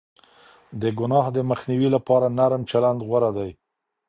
[0.81, 3.51] د گناه د مخنيوي لپاره نرم چلند غوره دی.